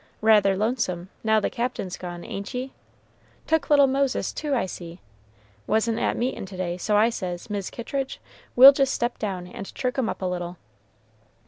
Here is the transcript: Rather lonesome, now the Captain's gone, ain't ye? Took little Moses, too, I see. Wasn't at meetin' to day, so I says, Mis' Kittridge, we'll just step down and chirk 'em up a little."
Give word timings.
Rather 0.21 0.57
lonesome, 0.57 1.09
now 1.23 1.39
the 1.39 1.47
Captain's 1.51 1.95
gone, 1.95 2.23
ain't 2.23 2.55
ye? 2.55 2.73
Took 3.45 3.69
little 3.69 3.85
Moses, 3.85 4.33
too, 4.33 4.55
I 4.55 4.65
see. 4.65 4.99
Wasn't 5.67 5.99
at 5.99 6.17
meetin' 6.17 6.47
to 6.47 6.57
day, 6.57 6.79
so 6.79 6.97
I 6.97 7.11
says, 7.11 7.51
Mis' 7.51 7.69
Kittridge, 7.69 8.19
we'll 8.55 8.73
just 8.73 8.95
step 8.95 9.19
down 9.19 9.45
and 9.45 9.71
chirk 9.75 9.99
'em 9.99 10.09
up 10.09 10.23
a 10.23 10.25
little." 10.25 10.57